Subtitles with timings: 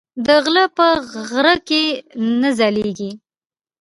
[0.27, 0.87] دغله په
[1.29, 1.83] غره کی
[2.41, 3.11] نه ځاييږي